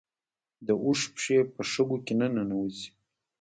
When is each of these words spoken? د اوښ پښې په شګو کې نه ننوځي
د 0.67 0.69
اوښ 0.85 0.99
پښې 1.15 1.37
په 1.53 1.61
شګو 1.71 1.97
کې 2.05 2.13
نه 2.21 2.27
ننوځي 2.35 2.87